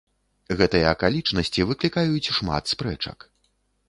[0.59, 3.27] Гэтыя акалічнасці выклікаюць шмат спрэчак.